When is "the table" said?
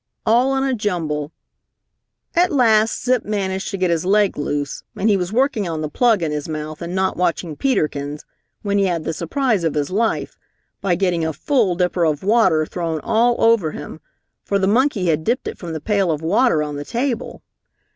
16.77-17.43